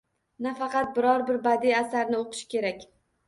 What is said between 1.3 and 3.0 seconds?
badiiy asarni o‘qish kerak.